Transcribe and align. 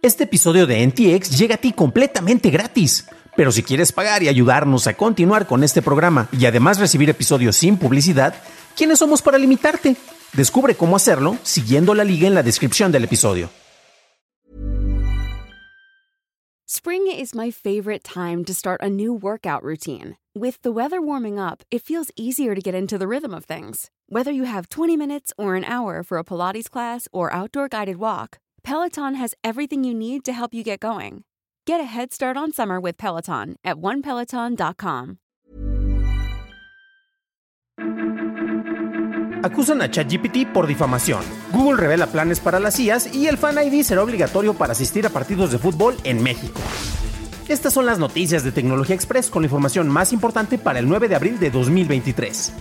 Este 0.00 0.24
episodio 0.24 0.68
de 0.68 0.86
NTX 0.86 1.36
llega 1.36 1.56
a 1.56 1.58
ti 1.58 1.72
completamente 1.72 2.50
gratis. 2.50 3.08
Pero 3.36 3.50
si 3.50 3.64
quieres 3.64 3.90
pagar 3.90 4.22
y 4.22 4.28
ayudarnos 4.28 4.86
a 4.86 4.94
continuar 4.94 5.48
con 5.48 5.64
este 5.64 5.82
programa 5.82 6.28
y 6.30 6.46
además 6.46 6.78
recibir 6.78 7.10
episodios 7.10 7.56
sin 7.56 7.76
publicidad, 7.76 8.34
¿quiénes 8.76 9.00
somos 9.00 9.22
para 9.22 9.38
limitarte? 9.38 9.96
Descubre 10.34 10.76
cómo 10.76 10.94
hacerlo 10.94 11.36
siguiendo 11.42 11.94
la 11.94 12.04
liga 12.04 12.28
en 12.28 12.34
la 12.34 12.44
descripción 12.44 12.92
del 12.92 13.04
episodio. 13.04 13.50
Spring 16.68 17.08
is 17.08 17.34
my 17.34 17.50
favorite 17.50 18.04
time 18.04 18.44
to 18.44 18.54
start 18.54 18.80
a 18.80 18.88
new 18.88 19.12
workout 19.12 19.64
routine. 19.64 20.16
With 20.32 20.62
the 20.62 20.70
weather 20.70 21.00
warming 21.00 21.40
up, 21.40 21.64
it 21.72 21.82
feels 21.82 22.12
easier 22.14 22.54
to 22.54 22.60
get 22.60 22.74
into 22.74 22.98
the 22.98 23.08
rhythm 23.08 23.34
of 23.34 23.46
things. 23.46 23.90
Whether 24.08 24.30
you 24.30 24.44
have 24.44 24.68
20 24.68 24.96
minutes 24.96 25.32
or 25.36 25.56
an 25.56 25.64
hour 25.64 26.04
for 26.04 26.18
a 26.18 26.24
Pilates 26.24 26.70
class 26.70 27.08
or 27.10 27.32
outdoor 27.32 27.68
guided 27.68 27.96
walk, 27.96 28.38
Peloton 28.62 29.14
has 29.14 29.34
everything 29.42 29.84
you 29.84 29.94
need 29.94 30.24
to 30.24 30.32
help 30.32 30.52
you 30.52 30.62
get 30.62 30.80
going. 30.80 31.24
Get 31.66 31.80
a 31.80 31.84
head 31.84 32.12
start 32.12 32.36
on 32.36 32.52
summer 32.52 32.80
with 32.80 32.96
Peloton 32.96 33.56
at 33.64 33.76
onepeloton.com. 33.76 35.18
Acusan 39.42 39.82
a 39.82 39.90
ChatGPT 39.90 40.52
por 40.52 40.66
difamación. 40.66 41.20
Google 41.52 41.76
revela 41.76 42.06
planes 42.08 42.40
para 42.40 42.58
las 42.58 42.78
IAS 42.80 43.14
y 43.14 43.28
el 43.28 43.38
Fan 43.38 43.56
ID 43.58 43.82
será 43.82 44.02
obligatorio 44.02 44.54
para 44.54 44.72
asistir 44.72 45.06
a 45.06 45.10
partidos 45.10 45.52
de 45.52 45.58
fútbol 45.58 45.96
en 46.04 46.22
México. 46.22 46.60
Estas 47.48 47.72
son 47.72 47.86
las 47.86 47.98
noticias 47.98 48.44
de 48.44 48.52
Tecnología 48.52 48.94
Express 48.94 49.30
con 49.30 49.42
la 49.42 49.46
información 49.46 49.88
más 49.88 50.12
importante 50.12 50.58
para 50.58 50.80
el 50.80 50.88
9 50.88 51.08
de 51.08 51.14
abril 51.14 51.38
de 51.38 51.50
2023. 51.50 52.52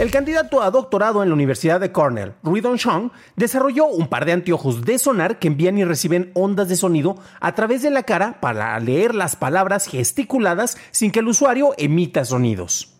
El 0.00 0.10
candidato 0.10 0.62
a 0.62 0.70
doctorado 0.70 1.22
en 1.22 1.28
la 1.28 1.34
Universidad 1.34 1.78
de 1.78 1.92
Cornell, 1.92 2.32
Rui 2.42 2.62
Chong, 2.62 3.10
desarrolló 3.36 3.84
un 3.84 4.08
par 4.08 4.24
de 4.24 4.32
anteojos 4.32 4.80
de 4.80 4.98
sonar 4.98 5.38
que 5.38 5.48
envían 5.48 5.76
y 5.76 5.84
reciben 5.84 6.30
ondas 6.32 6.70
de 6.70 6.76
sonido 6.76 7.18
a 7.38 7.54
través 7.54 7.82
de 7.82 7.90
la 7.90 8.04
cara 8.04 8.40
para 8.40 8.80
leer 8.80 9.14
las 9.14 9.36
palabras 9.36 9.86
gesticuladas 9.86 10.78
sin 10.90 11.10
que 11.10 11.18
el 11.18 11.28
usuario 11.28 11.74
emita 11.76 12.24
sonidos. 12.24 12.94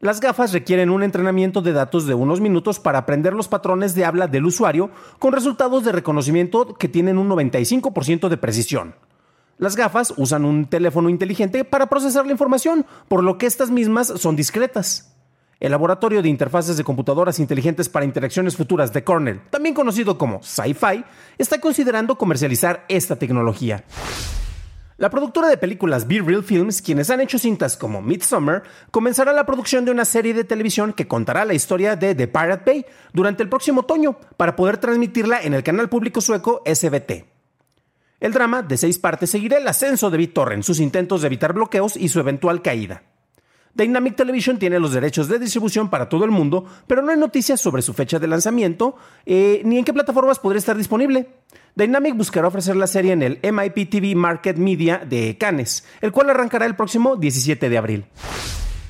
Las 0.00 0.20
gafas 0.20 0.54
requieren 0.54 0.88
un 0.88 1.02
entrenamiento 1.02 1.60
de 1.60 1.74
datos 1.74 2.06
de 2.06 2.14
unos 2.14 2.40
minutos 2.40 2.80
para 2.80 3.00
aprender 3.00 3.34
los 3.34 3.48
patrones 3.48 3.94
de 3.94 4.06
habla 4.06 4.26
del 4.26 4.46
usuario 4.46 4.90
con 5.18 5.34
resultados 5.34 5.84
de 5.84 5.92
reconocimiento 5.92 6.72
que 6.72 6.88
tienen 6.88 7.18
un 7.18 7.28
95% 7.28 8.30
de 8.30 8.36
precisión. 8.38 8.94
Las 9.58 9.76
gafas 9.76 10.14
usan 10.16 10.46
un 10.46 10.64
teléfono 10.64 11.10
inteligente 11.10 11.64
para 11.64 11.90
procesar 11.90 12.24
la 12.24 12.32
información, 12.32 12.86
por 13.08 13.22
lo 13.22 13.36
que 13.36 13.44
estas 13.44 13.70
mismas 13.70 14.06
son 14.06 14.36
discretas. 14.36 15.13
El 15.64 15.70
Laboratorio 15.70 16.20
de 16.20 16.28
Interfaces 16.28 16.76
de 16.76 16.84
Computadoras 16.84 17.38
Inteligentes 17.38 17.88
para 17.88 18.04
Interacciones 18.04 18.54
Futuras 18.54 18.92
de 18.92 19.02
Cornell, 19.02 19.40
también 19.48 19.74
conocido 19.74 20.18
como 20.18 20.42
Sci-Fi, 20.42 21.02
está 21.38 21.58
considerando 21.58 22.18
comercializar 22.18 22.84
esta 22.86 23.16
tecnología. 23.16 23.82
La 24.98 25.08
productora 25.08 25.48
de 25.48 25.56
películas 25.56 26.06
Be 26.06 26.20
Real 26.20 26.42
Films, 26.42 26.82
quienes 26.82 27.08
han 27.08 27.22
hecho 27.22 27.38
cintas 27.38 27.78
como 27.78 28.02
Midsummer, 28.02 28.62
comenzará 28.90 29.32
la 29.32 29.46
producción 29.46 29.86
de 29.86 29.90
una 29.90 30.04
serie 30.04 30.34
de 30.34 30.44
televisión 30.44 30.92
que 30.92 31.08
contará 31.08 31.46
la 31.46 31.54
historia 31.54 31.96
de 31.96 32.14
The 32.14 32.28
Pirate 32.28 32.70
Bay 32.70 32.86
durante 33.14 33.42
el 33.42 33.48
próximo 33.48 33.80
otoño 33.80 34.18
para 34.36 34.56
poder 34.56 34.76
transmitirla 34.76 35.40
en 35.40 35.54
el 35.54 35.62
canal 35.62 35.88
público 35.88 36.20
sueco 36.20 36.62
SBT. 36.66 37.24
El 38.20 38.32
drama, 38.34 38.60
de 38.60 38.76
seis 38.76 38.98
partes, 38.98 39.30
seguirá 39.30 39.56
el 39.56 39.66
ascenso 39.66 40.10
de 40.10 40.18
BitTorrent, 40.18 40.62
sus 40.62 40.78
intentos 40.78 41.22
de 41.22 41.28
evitar 41.28 41.54
bloqueos 41.54 41.96
y 41.96 42.08
su 42.08 42.20
eventual 42.20 42.60
caída. 42.60 43.13
Dynamic 43.74 44.14
Television 44.14 44.58
tiene 44.58 44.78
los 44.78 44.92
derechos 44.92 45.28
de 45.28 45.38
distribución 45.38 45.90
para 45.90 46.08
todo 46.08 46.24
el 46.24 46.30
mundo, 46.30 46.64
pero 46.86 47.02
no 47.02 47.10
hay 47.10 47.18
noticias 47.18 47.60
sobre 47.60 47.82
su 47.82 47.92
fecha 47.92 48.20
de 48.20 48.28
lanzamiento 48.28 48.96
eh, 49.26 49.62
ni 49.64 49.78
en 49.78 49.84
qué 49.84 49.92
plataformas 49.92 50.38
podría 50.38 50.60
estar 50.60 50.76
disponible. 50.76 51.28
Dynamic 51.74 52.16
buscará 52.16 52.46
ofrecer 52.46 52.76
la 52.76 52.86
serie 52.86 53.12
en 53.12 53.22
el 53.22 53.40
MIP 53.42 53.90
TV 53.90 54.14
Market 54.14 54.56
Media 54.58 54.98
de 54.98 55.36
Cannes, 55.38 55.84
el 56.00 56.12
cual 56.12 56.30
arrancará 56.30 56.66
el 56.66 56.76
próximo 56.76 57.16
17 57.16 57.68
de 57.68 57.78
abril. 57.78 58.06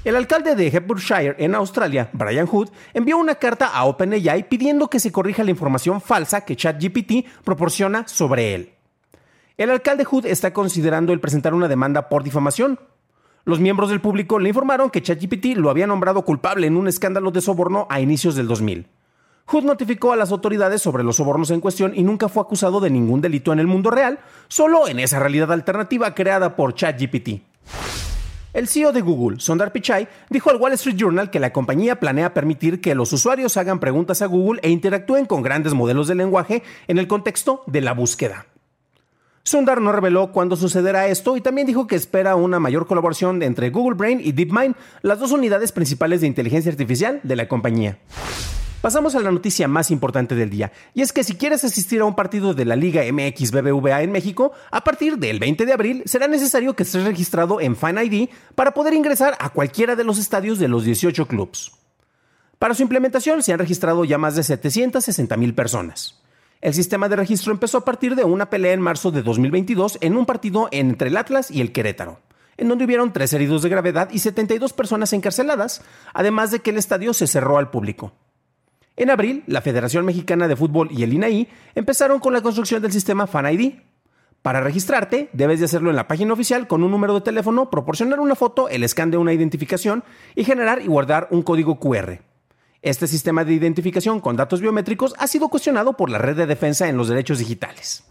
El 0.04 0.16
alcalde 0.16 0.54
de 0.54 0.66
Hepburghshire 0.66 1.36
en 1.38 1.54
Australia, 1.54 2.10
Brian 2.12 2.47
Hood, 2.47 2.69
envió 2.92 3.16
una 3.16 3.36
carta 3.36 3.69
a 3.69 3.86
OpenAI 3.86 4.50
pidiendo 4.50 4.91
que 4.91 5.00
se 5.00 5.10
corrija 5.10 5.44
la 5.44 5.50
información 5.50 6.03
falsa 6.03 6.42
que 6.42 6.56
ChatGPT 6.56 7.26
proporciona 7.42 8.06
sobre 8.06 8.54
él. 8.54 8.75
El 9.56 9.70
alcalde 9.70 10.04
Hood 10.04 10.26
está 10.26 10.53
considerando 10.53 11.14
el 11.14 11.20
presentar 11.20 11.54
una 11.54 11.69
demanda 11.69 12.10
por 12.10 12.22
difamación, 12.22 12.78
los 13.44 13.60
miembros 13.60 13.91
del 13.91 14.00
público 14.00 14.38
le 14.38 14.49
informaron 14.49 14.91
que 14.91 15.03
ChatGPT 15.03 15.56
lo 15.56 15.69
había 15.69 15.87
nombrado 15.87 16.25
culpable 16.25 16.66
en 16.66 16.77
un 16.77 16.88
escándalo 16.88 17.31
de 17.31 17.43
soborno 17.43 17.87
a 17.91 18.00
inicios 18.00 18.34
del 18.34 18.49
2000. 18.49 18.88
Hood 19.47 19.65
notificó 19.65 20.12
a 20.12 20.16
las 20.16 20.32
autoridades 20.32 20.81
sobre 20.81 21.05
los 21.05 21.16
sobornos 21.16 21.50
en 21.50 21.60
cuestión 21.60 21.93
y 21.94 22.03
nunca 22.03 22.31
fue 22.31 22.43
acusado 22.43 22.81
de 22.81 22.88
ningún 22.88 23.21
delito 23.21 23.53
en 23.53 23.59
el 23.59 23.66
mundo 23.66 23.91
real, 23.91 24.19
solo 24.49 24.88
en 24.88 24.99
esa 24.99 25.19
realidad 25.19 25.53
alternativa 25.53 26.15
creada 26.15 26.56
por 26.56 26.75
ChatGPT. 26.75 27.43
El 28.54 28.69
CEO 28.69 28.93
de 28.93 29.03
Google, 29.03 29.41
Sundar 29.41 29.72
Pichai, 29.72 30.09
dijo 30.31 30.49
al 30.49 30.56
Wall 30.56 30.72
Street 30.75 30.97
Journal 30.97 31.28
que 31.28 31.41
la 31.41 31.53
compañía 31.53 32.00
planea 32.00 32.33
permitir 32.33 32.81
que 32.81 32.94
los 32.94 33.12
usuarios 33.12 33.56
hagan 33.59 33.81
preguntas 33.81 34.22
a 34.22 34.27
Google 34.27 34.60
e 34.62 34.71
interactúen 34.71 35.27
con 35.27 35.43
grandes 35.43 35.75
modelos 35.75 36.09
de 36.09 36.15
lenguaje 36.15 36.62
en 36.87 36.99
el 36.99 37.09
contexto 37.09 37.65
de 37.66 37.81
la 37.83 37.93
búsqueda. 37.93 38.47
Sundar 39.47 39.82
no 39.82 39.93
reveló 39.93 40.32
cuándo 40.32 40.56
sucederá 40.56 41.06
esto 41.09 41.37
y 41.37 41.43
también 41.43 41.66
dijo 41.66 41.87
que 41.87 41.97
espera 41.97 42.34
una 42.34 42.59
mayor 42.59 42.87
colaboración 42.87 43.43
entre 43.43 43.69
Google 43.69 43.94
Brain 43.94 44.19
y 44.25 44.32
DeepMind, 44.32 44.75
las 45.03 45.19
dos 45.19 45.32
unidades 45.32 45.71
principales 45.71 46.22
de 46.22 46.27
inteligencia 46.27 46.72
artificial 46.72 47.21
de 47.22 47.37
la 47.37 47.47
compañía. 47.47 47.99
Pasamos 48.81 49.15
a 49.15 49.21
la 49.21 49.31
noticia 49.31 49.69
más 49.69 49.91
importante 49.91 50.34
del 50.34 50.49
día, 50.49 50.72
y 50.94 51.03
es 51.03 51.12
que 51.12 51.25
si 51.25 51.34
quieres 51.34 51.62
asistir 51.62 52.00
a 52.00 52.06
un 52.06 52.15
partido 52.15 52.54
de 52.54 52.65
la 52.65 52.75
Liga 52.75 53.03
MX 53.03 53.50
BBVA 53.50 54.00
en 54.00 54.12
México, 54.12 54.53
a 54.71 54.83
partir 54.83 55.19
del 55.19 55.38
20 55.38 55.66
de 55.66 55.72
abril 55.75 56.03
será 56.06 56.27
necesario 56.27 56.75
que 56.75 56.84
estés 56.84 57.04
registrado 57.04 57.60
en 57.60 57.77
FanID 57.77 58.31
para 58.54 58.72
poder 58.72 58.94
ingresar 58.94 59.37
a 59.41 59.50
cualquiera 59.50 59.94
de 59.94 60.04
los 60.04 60.19
estadios 60.19 60.59
de 60.59 60.69
los 60.69 60.84
18 60.84 61.28
clubs. 61.28 61.72
Para 62.59 62.72
su 62.72 62.81
implementación 62.81 63.43
se 63.43 63.53
han 63.53 63.59
registrado 63.59 64.06
ya 64.06 64.16
más 64.16 64.37
de 64.37 64.43
760 64.43 65.37
mil 65.37 65.54
personas. 65.54 66.23
El 66.64 66.72
sistema 66.72 67.10
de 67.10 67.16
registro 67.16 67.52
empezó 67.52 67.76
a 67.76 67.84
partir 67.84 68.16
de 68.16 68.25
una 68.25 68.48
pelea 68.48 68.72
en 68.72 68.80
marzo 68.80 69.10
de 69.10 69.22
2022 69.22 69.98
en 70.00 70.16
un 70.16 70.25
partido 70.25 70.69
entre 70.70 71.08
el 71.08 71.16
Atlas 71.19 71.50
y 71.50 71.60
el 71.60 71.72
Querétaro, 71.72 72.20
en 72.56 72.69
donde 72.69 72.86
hubieron 72.86 73.12
tres 73.12 73.34
heridos 73.34 73.60
de 73.60 73.69
gravedad 73.69 74.08
y 74.10 74.20
72 74.20 74.72
personas 74.72 75.12
encarceladas, 75.12 75.82
además 76.14 76.53
de 76.53 76.60
que 76.60 76.70
el 76.70 76.78
estadio 76.78 77.12
se 77.12 77.26
cerró 77.26 77.58
al 77.58 77.69
público. 77.69 78.14
En 78.97 79.10
abril, 79.10 79.44
la 79.47 79.60
Federación 79.60 80.06
Mexicana 80.06 80.48
de 80.48 80.56
Fútbol 80.56 80.88
y 80.91 81.03
el 81.03 81.12
INAI 81.12 81.48
empezaron 81.74 82.19
con 82.19 82.32
la 82.32 82.41
construcción 82.41 82.80
del 82.80 82.92
sistema 82.92 83.26
FanID. 83.26 83.74
Para 84.41 84.62
registrarte, 84.62 85.28
debes 85.34 85.58
de 85.58 85.66
hacerlo 85.66 85.91
en 85.91 85.97
la 85.97 86.08
página 86.08 86.32
oficial 86.32 86.66
con 86.66 86.82
un 86.82 86.91
número 86.91 87.12
de 87.12 87.20
teléfono, 87.20 87.69
proporcionar 87.69 88.20
una 88.20 88.36
foto, 88.36 88.70
el 88.70 88.88
scan 88.88 89.10
de 89.10 89.19
una 89.19 89.34
identificación 89.34 90.03
y 90.34 90.44
generar 90.44 90.80
y 90.80 90.86
guardar 90.86 91.28
un 91.30 91.42
código 91.42 91.78
QR. 91.78 92.22
Este 92.84 93.06
sistema 93.06 93.47
de 93.47 93.55
identificación 93.55 94.21
con 94.21 94.37
datos 94.37 94.61
biométricos 94.61 95.15
ha 95.19 95.27
sido 95.27 95.49
cuestionado 95.49 95.95
por 95.95 96.11
la 96.11 96.19
Red 96.19 96.37
de 96.37 96.45
Defensa 96.45 96.87
en 96.87 96.99
los 96.99 97.09
Derechos 97.09 97.39
Digitales. 97.39 98.05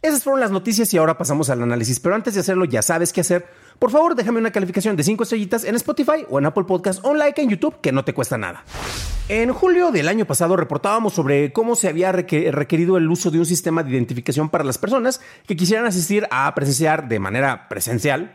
Esas 0.00 0.24
fueron 0.24 0.40
las 0.40 0.50
noticias 0.50 0.94
y 0.94 0.96
ahora 0.96 1.18
pasamos 1.18 1.50
al 1.50 1.62
análisis, 1.62 2.00
pero 2.00 2.14
antes 2.14 2.32
de 2.32 2.40
hacerlo 2.40 2.64
ya 2.64 2.80
sabes 2.80 3.12
qué 3.12 3.20
hacer. 3.20 3.46
Por 3.78 3.90
favor, 3.90 4.14
déjame 4.14 4.38
una 4.38 4.52
calificación 4.52 4.96
de 4.96 5.02
5 5.02 5.22
estrellitas 5.22 5.64
en 5.64 5.74
Spotify 5.74 6.24
o 6.30 6.38
en 6.38 6.46
Apple 6.46 6.64
Podcast 6.64 7.04
o 7.04 7.10
un 7.10 7.18
like 7.18 7.42
en 7.42 7.50
YouTube 7.50 7.78
que 7.82 7.92
no 7.92 8.06
te 8.06 8.14
cuesta 8.14 8.38
nada. 8.38 8.64
En 9.28 9.52
julio 9.52 9.90
del 9.92 10.08
año 10.08 10.24
pasado 10.24 10.56
reportábamos 10.56 11.12
sobre 11.12 11.52
cómo 11.52 11.76
se 11.76 11.88
había 11.88 12.10
requerido 12.10 12.96
el 12.96 13.10
uso 13.10 13.30
de 13.30 13.38
un 13.38 13.44
sistema 13.44 13.82
de 13.82 13.90
identificación 13.90 14.48
para 14.48 14.64
las 14.64 14.78
personas 14.78 15.20
que 15.46 15.56
quisieran 15.56 15.84
asistir 15.84 16.26
a 16.30 16.54
presenciar 16.54 17.06
de 17.06 17.18
manera 17.18 17.68
presencial, 17.68 18.32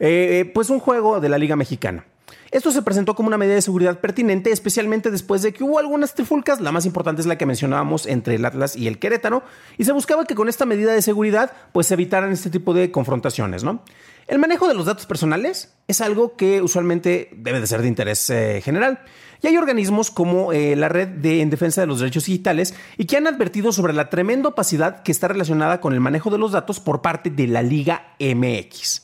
eh, 0.00 0.50
pues 0.52 0.68
un 0.68 0.80
juego 0.80 1.20
de 1.20 1.28
la 1.28 1.38
Liga 1.38 1.54
Mexicana. 1.54 2.06
Esto 2.54 2.70
se 2.70 2.82
presentó 2.82 3.16
como 3.16 3.26
una 3.26 3.36
medida 3.36 3.56
de 3.56 3.62
seguridad 3.62 3.98
pertinente, 3.98 4.52
especialmente 4.52 5.10
después 5.10 5.42
de 5.42 5.52
que 5.52 5.64
hubo 5.64 5.80
algunas 5.80 6.14
trifulcas, 6.14 6.60
la 6.60 6.70
más 6.70 6.86
importante 6.86 7.20
es 7.20 7.26
la 7.26 7.36
que 7.36 7.46
mencionábamos 7.46 8.06
entre 8.06 8.36
el 8.36 8.44
Atlas 8.44 8.76
y 8.76 8.86
el 8.86 9.00
Querétaro, 9.00 9.42
y 9.76 9.82
se 9.82 9.90
buscaba 9.90 10.24
que 10.24 10.36
con 10.36 10.48
esta 10.48 10.64
medida 10.64 10.92
de 10.92 11.02
seguridad 11.02 11.50
pues 11.72 11.88
se 11.88 11.94
evitaran 11.94 12.30
este 12.30 12.50
tipo 12.50 12.72
de 12.72 12.92
confrontaciones, 12.92 13.64
¿no? 13.64 13.82
El 14.28 14.38
manejo 14.38 14.68
de 14.68 14.74
los 14.74 14.86
datos 14.86 15.04
personales 15.04 15.74
es 15.88 16.00
algo 16.00 16.36
que 16.36 16.62
usualmente 16.62 17.28
debe 17.32 17.58
de 17.60 17.66
ser 17.66 17.82
de 17.82 17.88
interés 17.88 18.30
eh, 18.30 18.60
general. 18.62 19.00
Y 19.42 19.48
hay 19.48 19.56
organismos 19.56 20.12
como 20.12 20.52
eh, 20.52 20.76
la 20.76 20.88
Red 20.88 21.08
de 21.08 21.40
en 21.40 21.50
Defensa 21.50 21.80
de 21.80 21.88
los 21.88 21.98
Derechos 21.98 22.26
Digitales 22.26 22.72
y 22.96 23.06
que 23.06 23.16
han 23.16 23.26
advertido 23.26 23.72
sobre 23.72 23.94
la 23.94 24.10
tremenda 24.10 24.50
opacidad 24.50 25.02
que 25.02 25.10
está 25.10 25.26
relacionada 25.26 25.80
con 25.80 25.92
el 25.92 25.98
manejo 25.98 26.30
de 26.30 26.38
los 26.38 26.52
datos 26.52 26.78
por 26.78 27.02
parte 27.02 27.30
de 27.30 27.48
la 27.48 27.62
Liga 27.62 28.14
MX. 28.20 29.03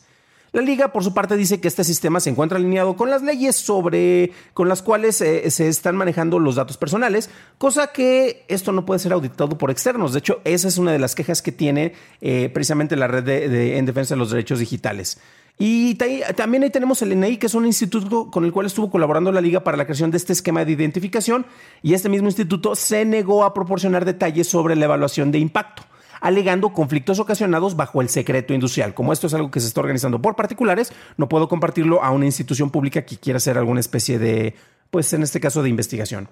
La 0.52 0.62
liga, 0.62 0.88
por 0.92 1.04
su 1.04 1.14
parte, 1.14 1.36
dice 1.36 1.60
que 1.60 1.68
este 1.68 1.84
sistema 1.84 2.18
se 2.18 2.30
encuentra 2.30 2.58
alineado 2.58 2.96
con 2.96 3.08
las 3.08 3.22
leyes 3.22 3.54
sobre 3.54 4.32
con 4.52 4.68
las 4.68 4.82
cuales 4.82 5.20
eh, 5.20 5.48
se 5.50 5.68
están 5.68 5.94
manejando 5.94 6.40
los 6.40 6.56
datos 6.56 6.76
personales, 6.76 7.30
cosa 7.56 7.88
que 7.88 8.44
esto 8.48 8.72
no 8.72 8.84
puede 8.84 8.98
ser 8.98 9.12
auditado 9.12 9.56
por 9.56 9.70
externos. 9.70 10.12
De 10.12 10.18
hecho, 10.18 10.40
esa 10.44 10.66
es 10.66 10.76
una 10.76 10.90
de 10.90 10.98
las 10.98 11.14
quejas 11.14 11.40
que 11.40 11.52
tiene 11.52 11.92
eh, 12.20 12.50
precisamente 12.52 12.96
la 12.96 13.06
red 13.06 13.22
de, 13.22 13.78
en 13.78 13.86
defensa 13.86 14.14
de 14.14 14.18
los 14.18 14.30
derechos 14.30 14.58
digitales. 14.58 15.20
Y 15.56 15.94
también 16.36 16.62
ahí 16.62 16.70
tenemos 16.70 17.02
el 17.02 17.20
NI, 17.20 17.36
que 17.36 17.46
es 17.46 17.54
un 17.54 17.66
instituto 17.66 18.30
con 18.30 18.46
el 18.46 18.52
cual 18.52 18.64
estuvo 18.64 18.90
colaborando 18.90 19.30
la 19.30 19.42
liga 19.42 19.62
para 19.62 19.76
la 19.76 19.84
creación 19.84 20.10
de 20.10 20.16
este 20.16 20.32
esquema 20.32 20.64
de 20.64 20.72
identificación, 20.72 21.44
y 21.82 21.92
este 21.92 22.08
mismo 22.08 22.28
instituto 22.28 22.74
se 22.74 23.04
negó 23.04 23.44
a 23.44 23.52
proporcionar 23.52 24.06
detalles 24.06 24.48
sobre 24.48 24.74
la 24.74 24.86
evaluación 24.86 25.30
de 25.30 25.38
impacto. 25.38 25.82
Alegando 26.20 26.72
conflictos 26.72 27.18
ocasionados 27.18 27.76
bajo 27.76 28.00
el 28.00 28.08
secreto 28.08 28.54
industrial. 28.54 28.94
Como 28.94 29.12
esto 29.12 29.26
es 29.26 29.34
algo 29.34 29.50
que 29.50 29.60
se 29.60 29.66
está 29.66 29.80
organizando 29.80 30.20
por 30.20 30.36
particulares, 30.36 30.92
no 31.16 31.28
puedo 31.28 31.48
compartirlo 31.48 32.02
a 32.02 32.10
una 32.10 32.26
institución 32.26 32.70
pública 32.70 33.02
que 33.02 33.16
quiera 33.16 33.38
hacer 33.38 33.58
alguna 33.58 33.80
especie 33.80 34.18
de, 34.18 34.54
pues 34.90 35.12
en 35.12 35.22
este 35.22 35.40
caso, 35.40 35.62
de 35.62 35.68
investigación. 35.68 36.28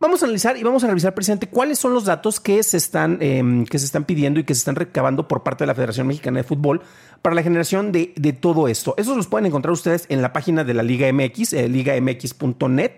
Vamos 0.00 0.22
a 0.22 0.24
analizar 0.24 0.56
y 0.56 0.62
vamos 0.62 0.82
a 0.82 0.86
revisar 0.86 1.12
precisamente 1.12 1.46
cuáles 1.46 1.78
son 1.78 1.92
los 1.92 2.06
datos 2.06 2.40
que 2.40 2.62
se 2.62 2.78
están, 2.78 3.18
em, 3.20 3.66
que 3.66 3.78
se 3.78 3.84
están 3.84 4.04
pidiendo 4.04 4.40
y 4.40 4.44
que 4.44 4.54
se 4.54 4.60
están 4.60 4.76
recabando 4.76 5.28
por 5.28 5.42
parte 5.42 5.64
de 5.64 5.66
la 5.66 5.74
Federación 5.74 6.06
Mexicana 6.06 6.38
de 6.38 6.44
Fútbol 6.44 6.80
para 7.20 7.34
la 7.34 7.42
generación 7.42 7.92
de, 7.92 8.06
todo 8.40 8.66
esto. 8.66 8.94
Esos 8.96 9.14
los 9.14 9.26
pueden 9.26 9.44
encontrar 9.44 9.72
ustedes 9.72 10.06
en 10.08 10.22
la 10.22 10.32
página 10.32 10.64
de 10.64 10.72
la 10.72 10.82
Liga 10.82 11.12
MX, 11.12 11.52
eh, 11.52 11.68
ligamx.net. 11.68 12.92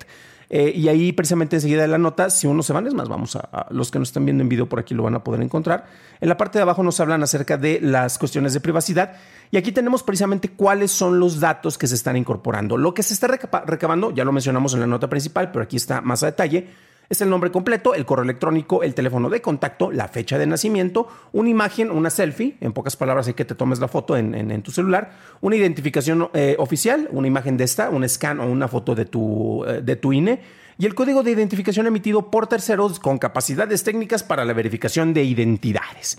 Eh, 0.55 0.71
y 0.77 0.89
ahí 0.89 1.13
precisamente 1.13 1.57
enseguida 1.57 1.81
de 1.81 1.89
la 1.89 1.97
nota, 1.97 2.29
si 2.29 2.47
uno 2.47 2.63
se 2.63 2.75
van, 2.75 2.87
es 2.87 2.93
más, 2.93 3.09
vamos 3.09 3.37
a, 3.37 3.69
los 3.71 3.91
que 3.91 3.99
nos 3.99 4.11
están 4.11 4.27
viendo 4.27 4.43
en 4.43 4.51
video 4.51 4.69
por 4.69 4.79
aquí 4.79 4.93
lo 4.93 5.03
van 5.03 5.15
a 5.15 5.25
poder 5.25 5.41
encontrar. 5.41 5.87
En 6.21 6.29
la 6.29 6.37
parte 6.37 6.59
de 6.59 6.63
abajo 6.63 6.83
nos 6.83 7.01
hablan 7.01 7.23
acerca 7.23 7.57
de 7.57 7.81
las 7.81 8.19
cuestiones 8.19 8.53
de 8.53 8.61
privacidad 8.61 9.15
y 9.51 9.57
aquí 9.57 9.73
tenemos 9.73 10.03
precisamente 10.03 10.51
cuáles 10.51 10.91
son 10.91 11.19
los 11.19 11.41
datos 11.41 11.79
que 11.79 11.87
se 11.87 11.95
están 11.95 12.19
incorporando. 12.19 12.77
Lo 12.77 12.93
que 12.93 13.03
se 13.03 13.15
está 13.15 13.29
recabando, 13.29 14.11
ya 14.11 14.25
lo 14.25 14.33
mencionamos 14.33 14.75
en 14.75 14.81
la 14.81 14.87
nota 14.87 15.09
principal, 15.09 15.51
pero 15.53 15.65
aquí 15.65 15.77
está 15.79 16.03
más 16.03 16.23
a 16.23 16.27
detalle 16.27 16.69
es 17.13 17.21
el 17.21 17.29
nombre 17.29 17.51
completo, 17.51 17.95
el 17.95 18.07
correo 18.07 18.25
electrónico, 18.25 18.83
el 18.83 18.95
teléfono 18.95 19.29
de 19.29 19.43
contacto, 19.43 19.91
la 19.93 20.09
fecha 20.09 20.39
de 20.39 20.47
nacimiento, 20.47 21.09
una 21.33 21.51
imagen, 21.51 21.91
una 21.91 22.11
selfie, 22.11 22.57
en 22.61 22.73
pocas 22.73 22.97
palabras 22.97 23.27
hay 23.29 23.35
que 23.35 23.45
te 23.45 23.55
tomes 23.55 23.81
la 23.81 23.89
foto 23.89 24.17
en, 24.17 24.63
tu 24.63 24.71
celular, 24.71 25.13
una 25.41 25.57
identificación 25.57 26.31
eh, 26.33 26.57
oficial, 26.59 27.09
una 27.13 27.29
imagen 27.29 27.57
de 27.57 27.65
esta, 27.65 27.91
un 27.91 28.09
scan 28.09 28.41
o 28.41 28.47
una 28.47 28.67
foto 28.67 28.95
de 28.95 29.05
tu, 29.05 29.65
eh, 29.67 29.83
de 29.83 29.97
tu 29.97 30.13
INE 30.13 30.41
y 30.79 30.87
el 30.87 30.95
código 30.95 31.23
de 31.23 31.31
identificación 31.31 31.87
emitido 31.87 32.31
por 32.31 32.47
terceros 32.47 32.99
con 32.99 33.19
capacidades 33.19 33.85
técnicas 33.85 34.23
para 34.23 34.45
la 34.45 34.55
verificación 34.55 35.13
de 35.13 35.23
identidades. 35.23 36.19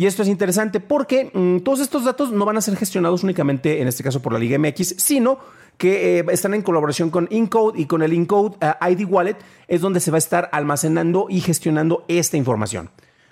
Y 0.00 0.06
esto 0.06 0.22
es 0.22 0.28
interesante 0.28 0.80
porque 0.80 1.30
mm, 1.30 1.58
todos 1.58 1.80
estos 1.80 2.06
datos 2.06 2.32
no 2.32 2.46
van 2.46 2.56
a 2.56 2.62
ser 2.62 2.74
gestionados 2.74 3.22
únicamente, 3.22 3.82
en 3.82 3.86
este 3.86 4.02
caso 4.02 4.22
por 4.22 4.32
la 4.32 4.38
Liga 4.38 4.58
MX, 4.58 4.94
sino 4.96 5.38
que 5.76 6.20
eh, 6.20 6.24
están 6.30 6.54
en 6.54 6.62
colaboración 6.62 7.10
con 7.10 7.28
Encode 7.30 7.78
y 7.78 7.84
con 7.84 8.00
el 8.00 8.14
Encode 8.14 8.56
eh, 8.62 8.92
ID 8.92 9.06
Wallet 9.06 9.36
es 9.68 9.82
donde 9.82 10.00
se 10.00 10.10
va 10.10 10.14
a 10.14 10.18
estar 10.24 10.48
almacenando 10.52 11.26
y 11.28 11.42
gestionando 11.42 12.06
esta 12.08 12.38
información. 12.38 12.88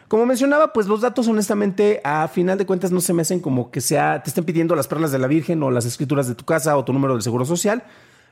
Como 0.09 0.26
mencionaba, 0.26 0.75
pues 0.75 0.88
los 0.88 1.00
datos 1.00 1.26
honestamente 1.29 2.03
a 2.05 2.29
final 2.29 2.59
de 2.59 2.67
cuentas 2.67 2.93
no 2.93 3.00
se 3.00 3.14
me 3.14 3.23
hacen 3.23 3.41
como 3.41 3.71
que 3.71 3.81
sea, 3.81 4.23
te 4.23 4.29
estén 4.29 4.44
pidiendo 4.44 4.76
las 4.76 4.88
perlas 4.88 5.11
de 5.11 5.19
la 5.19 5.26
Virgen 5.26 5.62
o 5.62 5.71
las 5.71 5.87
escrituras 5.87 6.29
de 6.29 6.35
tu 6.35 6.44
casa 6.44 6.76
o 6.76 6.85
tu 6.85 6.93
número 6.93 7.14
del 7.14 7.23
Seguro 7.23 7.47
Social, 7.47 7.82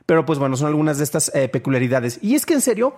pero 0.05 0.27
pues 0.27 0.37
bueno, 0.37 0.55
son 0.57 0.67
algunas 0.67 0.99
de 0.99 1.05
estas 1.05 1.31
eh, 1.33 1.49
peculiaridades. 1.49 2.19
Y 2.21 2.35
es 2.35 2.45
que 2.45 2.53
en 2.53 2.61
serio, 2.61 2.97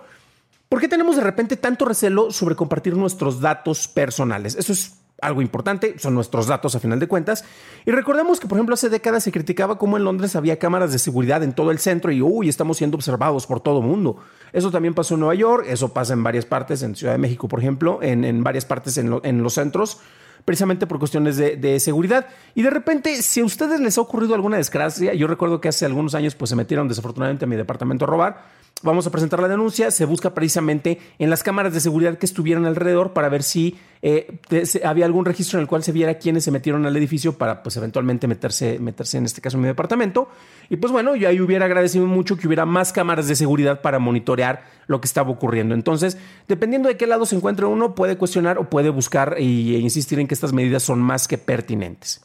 ¿por 0.68 0.82
qué 0.82 0.88
tenemos 0.88 1.16
de 1.16 1.22
repente 1.22 1.56
tanto 1.56 1.86
recelo 1.86 2.30
sobre 2.30 2.56
compartir 2.56 2.94
nuestros 2.94 3.40
datos 3.40 3.88
personales? 3.88 4.54
Eso 4.54 4.74
es 4.74 4.99
algo 5.22 5.42
importante, 5.42 5.94
son 5.98 6.14
nuestros 6.14 6.46
datos 6.46 6.74
a 6.74 6.80
final 6.80 6.98
de 6.98 7.08
cuentas. 7.08 7.44
Y 7.86 7.90
recordemos 7.90 8.40
que, 8.40 8.46
por 8.46 8.58
ejemplo, 8.58 8.74
hace 8.74 8.88
décadas 8.88 9.24
se 9.24 9.32
criticaba 9.32 9.78
cómo 9.78 9.96
en 9.96 10.04
Londres 10.04 10.36
había 10.36 10.58
cámaras 10.58 10.92
de 10.92 10.98
seguridad 10.98 11.42
en 11.42 11.52
todo 11.52 11.70
el 11.70 11.78
centro 11.78 12.12
y, 12.12 12.22
uy, 12.22 12.48
estamos 12.48 12.78
siendo 12.78 12.96
observados 12.96 13.46
por 13.46 13.60
todo 13.60 13.80
el 13.80 13.86
mundo. 13.86 14.18
Eso 14.52 14.70
también 14.70 14.94
pasó 14.94 15.14
en 15.14 15.20
Nueva 15.20 15.34
York, 15.34 15.66
eso 15.68 15.92
pasa 15.92 16.12
en 16.12 16.22
varias 16.22 16.44
partes, 16.44 16.82
en 16.82 16.94
Ciudad 16.94 17.12
de 17.12 17.18
México, 17.18 17.48
por 17.48 17.60
ejemplo, 17.60 18.00
en, 18.02 18.42
varias 18.42 18.64
partes 18.64 18.98
en, 18.98 19.42
los 19.42 19.54
centros 19.54 19.98
precisamente 20.44 20.86
por 20.86 20.98
cuestiones 20.98 21.36
de, 21.36 21.56
de, 21.56 21.78
seguridad. 21.78 22.26
Y 22.54 22.62
de 22.62 22.70
repente, 22.70 23.20
si 23.22 23.40
a 23.40 23.44
ustedes 23.44 23.78
les 23.78 23.98
ha 23.98 24.00
ocurrido 24.00 24.34
alguna 24.34 24.56
desgracia, 24.56 25.12
yo 25.12 25.26
recuerdo 25.26 25.60
que 25.60 25.68
hace 25.68 25.84
algunos 25.84 26.14
años 26.14 26.34
pues 26.34 26.48
se 26.48 26.56
metieron 26.56 26.88
desafortunadamente 26.88 27.44
a 27.44 27.48
mi 27.48 27.56
departamento 27.56 28.06
a 28.06 28.08
robar, 28.08 28.42
vamos 28.82 29.06
a 29.06 29.10
presentar 29.10 29.40
la 29.40 29.48
denuncia, 29.48 29.90
se 29.90 30.04
busca 30.04 30.34
precisamente 30.34 30.98
en 31.18 31.30
las 31.30 31.42
cámaras 31.42 31.74
de 31.74 31.80
seguridad 31.80 32.18
que 32.18 32.26
estuvieran 32.26 32.64
alrededor 32.66 33.12
para 33.12 33.28
ver 33.28 33.42
si 33.42 33.78
eh, 34.02 34.38
había 34.84 35.04
algún 35.04 35.24
registro 35.24 35.58
en 35.58 35.62
el 35.62 35.68
cual 35.68 35.82
se 35.82 35.92
viera 35.92 36.14
quiénes 36.14 36.44
se 36.44 36.50
metieron 36.50 36.86
al 36.86 36.96
edificio 36.96 37.36
para 37.36 37.62
pues 37.62 37.76
eventualmente 37.76 38.26
meterse, 38.26 38.78
meterse 38.78 39.18
en 39.18 39.26
este 39.26 39.40
caso 39.40 39.56
en 39.56 39.62
mi 39.62 39.68
departamento. 39.68 40.28
Y 40.70 40.76
pues 40.76 40.92
bueno, 40.92 41.16
yo 41.16 41.28
ahí 41.28 41.40
hubiera 41.40 41.66
agradecido 41.66 42.06
mucho 42.06 42.36
que 42.36 42.46
hubiera 42.46 42.64
más 42.64 42.92
cámaras 42.92 43.28
de 43.28 43.36
seguridad 43.36 43.82
para 43.82 43.98
monitorear 43.98 44.64
lo 44.86 45.00
que 45.00 45.06
estaba 45.06 45.30
ocurriendo. 45.30 45.74
Entonces, 45.74 46.16
dependiendo 46.48 46.88
de 46.88 46.96
qué 46.96 47.06
lado 47.06 47.26
se 47.26 47.36
encuentre 47.36 47.66
uno, 47.66 47.94
puede 47.94 48.16
cuestionar 48.16 48.58
o 48.58 48.70
puede 48.70 48.88
buscar 48.88 49.34
e 49.36 49.42
insistir 49.42 50.18
en 50.18 50.26
que 50.26 50.34
estas 50.34 50.52
medidas 50.52 50.82
son 50.82 51.00
más 51.00 51.28
que 51.28 51.38
pertinentes. 51.38 52.22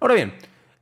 Ahora 0.00 0.14
bien, 0.14 0.32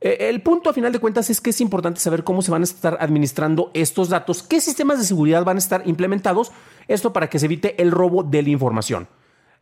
eh, 0.05 0.29
el 0.29 0.43
punto 0.43 0.69
a 0.69 0.73
final 0.73 0.91
de 0.91 0.99
cuentas 0.99 1.31
es 1.31 1.41
que 1.41 1.49
es 1.49 1.59
importante 1.61 1.99
saber 1.99 2.23
cómo 2.23 2.43
se 2.43 2.51
van 2.51 2.61
a 2.61 2.65
estar 2.65 2.95
administrando 3.01 3.71
estos 3.73 4.07
datos, 4.07 4.43
qué 4.43 4.61
sistemas 4.61 4.99
de 4.99 5.03
seguridad 5.03 5.43
van 5.43 5.57
a 5.57 5.59
estar 5.59 5.81
implementados, 5.87 6.51
esto 6.87 7.11
para 7.11 7.27
que 7.27 7.39
se 7.39 7.47
evite 7.47 7.81
el 7.81 7.89
robo 7.89 8.21
de 8.21 8.43
la 8.43 8.49
información. 8.49 9.07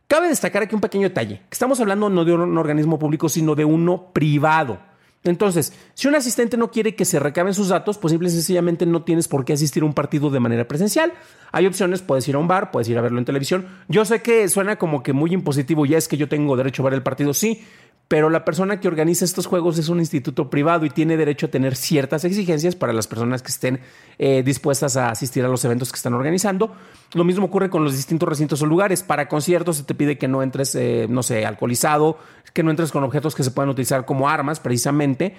Cabe 0.06 0.28
destacar 0.28 0.62
aquí 0.62 0.74
un 0.74 0.82
pequeño 0.82 1.08
detalle, 1.08 1.40
estamos 1.50 1.80
hablando 1.80 2.10
no 2.10 2.26
de 2.26 2.34
un 2.34 2.58
organismo 2.58 2.98
público, 2.98 3.30
sino 3.30 3.54
de 3.54 3.64
uno 3.64 4.12
privado. 4.12 4.80
Entonces, 5.22 5.72
si 5.94 6.06
un 6.06 6.14
asistente 6.14 6.58
no 6.58 6.70
quiere 6.70 6.94
que 6.94 7.06
se 7.06 7.18
recaben 7.18 7.54
sus 7.54 7.68
datos, 7.68 7.96
pues 7.96 8.12
simple 8.12 8.28
y 8.28 8.30
sencillamente 8.30 8.84
no 8.84 9.04
tienes 9.04 9.26
por 9.26 9.46
qué 9.46 9.54
asistir 9.54 9.82
a 9.82 9.86
un 9.86 9.94
partido 9.94 10.28
de 10.28 10.38
manera 10.38 10.68
presencial. 10.68 11.14
Hay 11.50 11.66
opciones, 11.66 12.02
puedes 12.02 12.28
ir 12.28 12.34
a 12.34 12.38
un 12.38 12.46
bar, 12.46 12.70
puedes 12.70 12.90
ir 12.90 12.98
a 12.98 13.00
verlo 13.00 13.18
en 13.18 13.24
televisión. 13.24 13.66
Yo 13.88 14.04
sé 14.04 14.20
que 14.20 14.46
suena 14.50 14.76
como 14.76 15.02
que 15.02 15.14
muy 15.14 15.32
impositivo, 15.32 15.86
ya 15.86 15.96
es 15.96 16.08
que 16.08 16.18
yo 16.18 16.28
tengo 16.28 16.54
derecho 16.58 16.82
a 16.82 16.84
ver 16.84 16.92
el 16.92 17.02
partido, 17.02 17.32
sí, 17.32 17.64
pero 18.08 18.28
la 18.28 18.44
persona 18.44 18.80
que 18.80 18.88
organiza 18.88 19.24
estos 19.24 19.46
juegos 19.46 19.78
es 19.78 19.88
un 19.88 19.98
instituto 19.98 20.50
privado 20.50 20.84
y 20.84 20.90
tiene 20.90 21.16
derecho 21.16 21.46
a 21.46 21.50
tener 21.50 21.74
ciertas 21.74 22.24
exigencias 22.24 22.76
para 22.76 22.92
las 22.92 23.06
personas 23.06 23.42
que 23.42 23.48
estén 23.48 23.80
eh, 24.18 24.42
dispuestas 24.44 24.96
a 24.96 25.08
asistir 25.08 25.44
a 25.44 25.48
los 25.48 25.64
eventos 25.64 25.90
que 25.90 25.96
están 25.96 26.12
organizando. 26.12 26.74
Lo 27.14 27.24
mismo 27.24 27.46
ocurre 27.46 27.70
con 27.70 27.82
los 27.82 27.96
distintos 27.96 28.28
recintos 28.28 28.60
o 28.60 28.66
lugares. 28.66 29.02
Para 29.02 29.26
conciertos 29.26 29.78
se 29.78 29.84
te 29.84 29.94
pide 29.94 30.18
que 30.18 30.28
no 30.28 30.42
entres, 30.42 30.74
eh, 30.74 31.06
no 31.08 31.22
sé, 31.22 31.46
alcoholizado, 31.46 32.18
que 32.52 32.62
no 32.62 32.70
entres 32.70 32.92
con 32.92 33.04
objetos 33.04 33.34
que 33.34 33.42
se 33.42 33.50
puedan 33.50 33.70
utilizar 33.70 34.04
como 34.04 34.28
armas, 34.28 34.60
precisamente. 34.60 35.34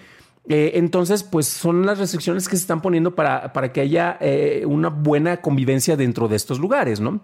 Eh, 0.47 0.71
entonces, 0.75 1.23
pues 1.23 1.45
son 1.45 1.85
las 1.85 1.99
restricciones 1.99 2.47
que 2.49 2.55
se 2.55 2.61
están 2.61 2.81
poniendo 2.81 3.13
para, 3.13 3.53
para 3.53 3.71
que 3.71 3.81
haya 3.81 4.17
una 4.65 4.89
buena 4.89 5.37
convivencia 5.37 5.95
dentro 5.95 6.27
de 6.27 6.35
estos 6.35 6.59
lugares, 6.59 6.99
¿no? 6.99 7.21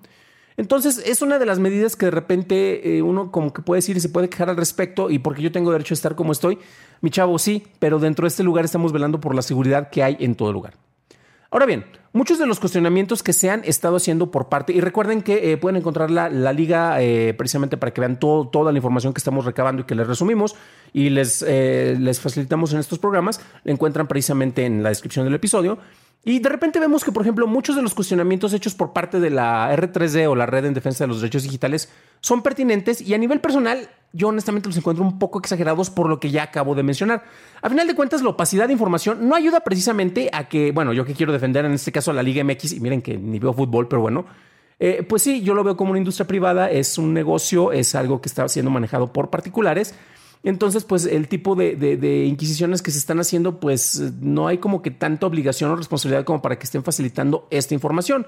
Entonces, 0.57 1.01
es 1.05 1.21
una 1.21 1.39
de 1.39 1.45
las 1.45 1.59
medidas 1.59 1.95
que 1.95 2.05
de 2.05 2.11
repente 2.11 2.97
eh, 2.97 3.01
uno 3.01 3.31
como 3.31 3.53
que 3.53 3.61
puede 3.61 3.79
decir 3.79 3.97
y 3.97 3.99
se 3.99 4.09
puede 4.09 4.29
quejar 4.29 4.49
al 4.49 4.57
respecto 4.57 5.09
y 5.09 5.19
porque 5.19 5.41
yo 5.41 5.51
tengo 5.51 5.71
derecho 5.71 5.93
a 5.93 5.95
estar 5.95 6.15
como 6.15 6.31
estoy. 6.31 6.59
Mi 7.01 7.09
chavo, 7.09 7.39
sí, 7.39 7.63
pero 7.79 7.99
dentro 7.99 8.23
de 8.23 8.29
este 8.29 8.43
lugar 8.43 8.65
estamos 8.65 8.91
velando 8.91 9.19
por 9.19 9.33
la 9.33 9.41
seguridad 9.41 9.89
que 9.89 10.03
hay 10.03 10.17
en 10.19 10.35
todo 10.35 10.51
lugar. 10.53 10.73
Ahora 11.49 11.65
bien, 11.65 11.85
muchos 12.13 12.39
de 12.39 12.45
los 12.45 12.61
cuestionamientos 12.61 13.23
que 13.23 13.33
se 13.33 13.49
han 13.49 13.63
estado 13.65 13.97
haciendo 13.97 14.31
por 14.31 14.47
parte, 14.47 14.71
y 14.71 14.79
recuerden 14.79 15.21
que 15.21 15.51
eh, 15.51 15.57
pueden 15.57 15.75
encontrar 15.75 16.09
la, 16.09 16.29
liga 16.53 17.01
eh, 17.01 17.33
precisamente 17.33 17.75
para 17.75 17.93
que 17.93 17.99
vean 17.99 18.19
toda 18.19 18.71
la 18.71 18.77
información 18.77 19.13
que 19.13 19.17
estamos 19.17 19.43
recabando 19.43 19.81
y 19.81 19.85
que 19.85 19.95
les 19.95 20.07
resumimos 20.07 20.55
y 20.93 21.09
les, 21.09 21.41
les 21.41 22.21
facilitamos 22.21 22.71
en 22.71 22.79
estos 22.79 22.99
programas, 22.99 23.41
la 23.65 23.73
encuentran 23.73 24.07
precisamente 24.07 24.65
en 24.65 24.81
la 24.81 24.89
descripción 24.89 25.25
del 25.25 25.33
episodio. 25.33 25.77
Y 26.23 26.39
de 26.39 26.49
repente 26.49 26.79
vemos 26.79 27.03
que, 27.03 27.11
por 27.11 27.23
ejemplo, 27.23 27.47
muchos 27.47 27.75
de 27.75 27.81
los 27.81 27.95
cuestionamientos 27.95 28.53
hechos 28.53 28.75
por 28.75 28.93
parte 28.93 29.19
de 29.19 29.31
la 29.31 29.75
R3D 29.75 30.29
o 30.29 30.35
la 30.35 30.45
Red 30.45 30.65
en 30.65 30.75
Defensa 30.75 31.03
de 31.03 31.07
los 31.07 31.21
Derechos 31.21 31.43
Digitales 31.43 31.89
son 32.19 32.43
pertinentes 32.43 33.01
y 33.01 33.15
a 33.15 33.17
nivel 33.17 33.39
personal 33.39 33.89
yo 34.13 34.27
honestamente 34.27 34.67
los 34.67 34.77
encuentro 34.77 35.03
un 35.03 35.17
poco 35.17 35.39
exagerados 35.39 35.89
por 35.89 36.07
lo 36.07 36.19
que 36.19 36.29
ya 36.29 36.43
acabo 36.43 36.75
de 36.75 36.83
mencionar. 36.83 37.23
A 37.61 37.69
final 37.69 37.87
de 37.87 37.95
cuentas, 37.95 38.21
la 38.21 38.29
opacidad 38.29 38.67
de 38.67 38.73
información 38.73 39.27
no 39.27 39.35
ayuda 39.35 39.61
precisamente 39.61 40.29
a 40.31 40.47
que, 40.47 40.71
bueno, 40.71 40.93
yo 40.93 41.05
que 41.05 41.13
quiero 41.13 41.31
defender 41.31 41.65
en 41.65 41.73
este 41.73 41.91
caso 41.91 42.11
a 42.11 42.13
la 42.13 42.21
Liga 42.21 42.43
MX, 42.43 42.73
y 42.73 42.79
miren 42.81 43.01
que 43.01 43.17
ni 43.17 43.39
veo 43.39 43.53
fútbol, 43.53 43.87
pero 43.87 44.01
bueno, 44.01 44.25
eh, 44.79 45.03
pues 45.07 45.21
sí, 45.21 45.41
yo 45.41 45.53
lo 45.53 45.63
veo 45.63 45.77
como 45.77 45.91
una 45.91 45.99
industria 45.99 46.27
privada, 46.27 46.69
es 46.69 46.97
un 46.97 47.13
negocio, 47.13 47.71
es 47.71 47.95
algo 47.95 48.21
que 48.21 48.27
está 48.27 48.47
siendo 48.47 48.69
manejado 48.69 49.13
por 49.13 49.29
particulares 49.29 49.95
entonces, 50.43 50.83
pues 50.83 51.05
el 51.05 51.27
tipo 51.27 51.55
de, 51.55 52.25
inquisiciones 52.25 52.81
que 52.81 52.91
se 52.91 52.97
están 52.97 53.19
haciendo, 53.19 53.59
pues 53.59 53.99
no 54.21 54.47
hay 54.47 54.57
como 54.57 54.81
que 54.81 54.89
tanta 54.89 55.27
obligación 55.27 55.69
o 55.71 55.75
responsabilidad 55.75 56.25
como 56.25 56.41
para 56.41 56.57
que 56.57 56.63
estén 56.63 56.83
facilitando 56.83 57.47
esta 57.51 57.73
información. 57.75 58.25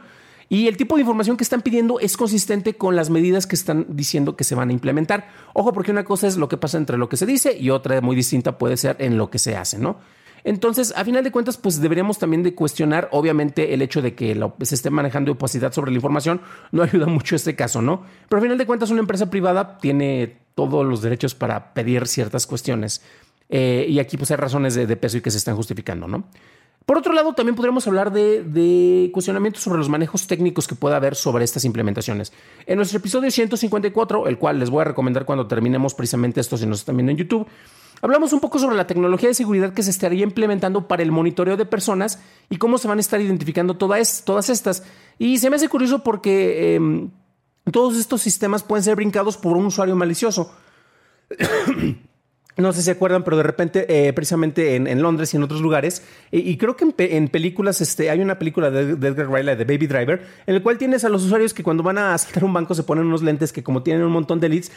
Y 0.49 0.67
el 0.67 0.77
tipo 0.77 0.95
de 0.95 1.01
información 1.01 1.37
que 1.37 1.43
están 1.43 1.61
pidiendo 1.61 1.99
es 1.99 2.15
consistente 2.15 2.75
con 2.75 2.95
las 2.95 3.09
medidas 3.09 3.47
que 3.47 3.55
están 3.55 3.87
diciendo 3.89 4.35
que 4.35 4.43
se 4.43 4.53
van 4.53 4.69
a 4.69 4.73
implementar. 4.73 5.29
Ojo, 5.53 5.73
porque 5.73 5.89
una 5.89 6.03
cosa 6.03 6.27
es 6.27 6.37
lo 6.37 6.49
que 6.49 6.57
pasa 6.57 6.77
entre 6.77 6.97
lo 6.97 7.09
que 7.09 7.17
se 7.17 7.25
dice 7.25 7.57
y 7.57 7.71
otra 7.71 7.99
muy 8.01 8.15
distinta 8.15 8.57
puede 8.59 8.77
ser 8.77 8.97
en 8.99 9.17
lo 9.17 9.31
que 9.31 9.39
se 9.39 9.55
hace, 9.55 9.79
¿no? 9.79 9.97
Entonces, 10.43 10.93
a 10.95 11.05
final 11.05 11.23
de 11.23 11.31
cuentas, 11.31 11.57
pues 11.57 11.79
deberíamos 11.79 12.19
también 12.19 12.43
de 12.43 12.53
cuestionar, 12.53 13.07
obviamente, 13.11 13.73
el 13.73 13.81
hecho 13.81 14.01
de 14.01 14.13
que 14.13 14.37
se 14.61 14.75
esté 14.75 14.89
manejando 14.89 15.31
opacidad 15.31 15.71
sobre 15.71 15.91
la 15.91 15.95
información 15.95 16.41
no 16.71 16.83
ayuda 16.83 17.05
mucho 17.05 17.35
este 17.35 17.55
caso, 17.55 17.81
¿no? 17.81 18.03
Pero 18.27 18.39
a 18.39 18.41
final 18.41 18.57
de 18.57 18.65
cuentas, 18.65 18.91
una 18.91 18.99
empresa 18.99 19.29
privada 19.29 19.77
tiene 19.77 20.37
todos 20.55 20.85
los 20.85 21.01
derechos 21.01 21.33
para 21.33 21.73
pedir 21.73 22.07
ciertas 22.07 22.45
cuestiones. 22.45 23.01
Eh, 23.49 23.85
y 23.87 23.99
aquí 23.99 24.17
pues 24.17 24.31
hay 24.31 24.37
razones 24.37 24.75
de, 24.75 24.95
peso 24.97 25.17
y 25.17 25.21
que 25.21 25.31
se 25.31 25.37
están 25.37 25.55
justificando, 25.55 26.07
¿no? 26.07 26.25
Por 26.85 26.97
otro 26.97 27.13
lado, 27.13 27.33
también 27.33 27.55
podríamos 27.55 27.87
hablar 27.87 28.11
de, 28.11 28.43
de, 28.43 29.09
cuestionamientos 29.13 29.63
sobre 29.63 29.77
los 29.77 29.87
manejos 29.87 30.27
técnicos 30.27 30.67
que 30.67 30.75
pueda 30.75 30.97
haber 30.97 31.15
sobre 31.15 31.45
estas 31.45 31.63
implementaciones. 31.63 32.33
En 32.65 32.75
nuestro 32.75 32.97
episodio 32.97 33.31
154, 33.31 34.27
el 34.27 34.37
cual 34.37 34.59
les 34.59 34.69
voy 34.69 34.81
a 34.81 34.85
recomendar 34.85 35.23
cuando 35.23 35.47
terminemos 35.47 35.93
precisamente 35.93 36.41
esto 36.41 36.57
si 36.57 36.65
nos 36.65 36.79
están 36.79 36.97
viendo 36.97 37.11
en 37.11 37.17
YouTube, 37.17 37.47
hablamos 38.03 38.31
un 38.33 38.39
poco 38.39 38.59
sobre 38.59 38.75
la 38.75 38.85
tecnología 38.85 39.29
de 39.29 39.33
seguridad 39.33 39.73
que 39.73 39.81
se 39.81 39.89
estaría 39.89 40.23
implementando 40.23 40.87
para 40.87 41.01
el 41.01 41.11
monitoreo 41.11 41.57
de 41.57 41.65
personas 41.65 42.19
y 42.51 42.57
cómo 42.57 42.77
se 42.77 42.87
van 42.87 42.99
a 42.99 43.01
estar 43.01 43.19
identificando 43.19 43.77
todas, 43.77 44.23
todas 44.23 44.51
estas. 44.51 44.83
Y 45.17 45.39
se 45.39 45.49
me 45.49 45.55
hace 45.55 45.69
curioso 45.69 46.03
porque... 46.03 46.75
Em, 46.75 47.09
todos 47.71 47.97
estos 47.97 48.21
sistemas 48.21 48.63
pueden 48.63 48.83
ser 48.83 48.95
brincados 48.95 49.37
por 49.37 49.55
un 49.55 49.65
usuario 49.65 49.95
malicioso. 49.95 50.53
No 52.55 52.71
sé 52.71 52.79
si 52.79 52.85
se 52.85 52.91
acuerdan, 52.91 53.23
pero 53.23 53.37
de 53.37 53.43
repente, 53.43 53.85
eh, 53.89 54.13
precisamente 54.13 54.75
en, 54.75 55.01
Londres 55.01 55.33
y 55.33 55.37
en 55.37 55.43
otros 55.43 55.61
lugares, 55.61 56.03
y 56.31 56.55
creo 56.57 56.75
que 56.75 56.85
en, 56.97 57.27
películas, 57.27 57.81
este, 57.81 58.09
hay 58.09 58.19
una 58.19 58.37
película 58.37 58.69
de, 58.69 58.91
Edgar 58.91 59.27
Wright, 59.27 59.57
de 59.57 59.65
Baby 59.65 59.87
Driver, 59.87 60.27
en 60.45 60.55
el 60.55 60.61
cual 60.61 60.77
tienes 60.77 61.03
a 61.03 61.09
los 61.09 61.23
usuarios 61.23 61.53
que 61.53 61.63
cuando 61.63 61.81
van 61.81 61.97
a 61.97 62.13
asaltar 62.13 62.43
un 62.43 62.53
banco 62.53 62.75
se 62.75 62.83
ponen 62.83 63.05
unos 63.05 63.23
lentes 63.23 63.51
que 63.51 63.63
como 63.63 63.81
tienen 63.81 64.03
un 64.03 64.11
montón 64.11 64.39
de 64.39 64.49
leads, 64.49 64.71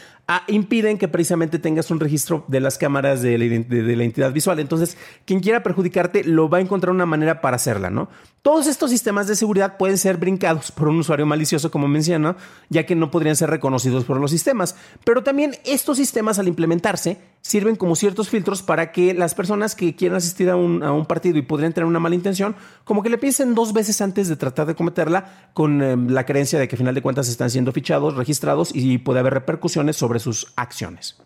impiden 0.48 0.96
que 0.96 1.08
precisamente 1.08 1.58
tengas 1.58 1.90
un 1.90 2.00
registro 2.00 2.44
de 2.48 2.60
las 2.60 2.78
cámaras 2.78 3.20
de 3.20 3.36
la, 3.36 3.44
de 3.44 3.96
la 3.96 4.04
entidad 4.04 4.32
visual. 4.32 4.58
Entonces, 4.58 4.96
quien 5.24 5.40
quiera 5.40 5.62
perjudicarte 5.62 6.24
lo 6.24 6.48
va 6.48 6.58
a 6.58 6.60
encontrar 6.62 6.94
una 6.94 7.06
manera 7.06 7.40
para 7.40 7.56
hacerla, 7.56 7.90
¿no? 7.90 8.08
Todos 8.46 8.68
estos 8.68 8.92
sistemas 8.92 9.26
de 9.26 9.34
seguridad 9.34 9.76
pueden 9.76 9.98
ser 9.98 10.18
brincados 10.18 10.70
por 10.70 10.86
un 10.86 11.00
usuario 11.00 11.26
malicioso, 11.26 11.72
como 11.72 11.88
menciono, 11.88 12.36
ya 12.68 12.86
que 12.86 12.94
no 12.94 13.10
podrían 13.10 13.34
ser 13.34 13.50
reconocidos 13.50 14.04
por 14.04 14.20
los 14.20 14.30
sistemas. 14.30 14.76
Pero 15.02 15.24
también 15.24 15.56
estos 15.64 15.96
sistemas, 15.96 16.38
al 16.38 16.46
implementarse, 16.46 17.18
sirven 17.40 17.74
como 17.74 17.96
ciertos 17.96 18.28
filtros 18.28 18.62
para 18.62 18.92
que 18.92 19.14
las 19.14 19.34
personas 19.34 19.74
que 19.74 19.96
quieran 19.96 20.18
asistir 20.18 20.48
a 20.48 20.54
un, 20.54 21.06
partido 21.06 21.38
y 21.38 21.42
podrían 21.42 21.72
tener 21.72 21.88
una 21.88 21.98
mala 21.98 22.14
intención, 22.14 22.54
como 22.84 23.02
que 23.02 23.10
le 23.10 23.18
piensen 23.18 23.56
dos 23.56 23.72
veces 23.72 24.00
antes 24.00 24.28
de 24.28 24.36
tratar 24.36 24.68
de 24.68 24.76
cometerla, 24.76 25.50
con 25.52 25.82
eh, 25.82 25.96
la 25.96 26.24
creencia 26.24 26.60
de 26.60 26.68
que, 26.68 26.76
a 26.76 26.78
final 26.78 26.94
de 26.94 27.02
cuentas, 27.02 27.28
están 27.28 27.50
siendo 27.50 27.72
fichados, 27.72 28.14
registrados 28.14 28.70
y 28.72 28.98
puede 28.98 29.18
haber 29.18 29.34
repercusiones 29.34 29.96
sobre 29.96 30.20
sus 30.20 30.52
acciones. 30.54 31.16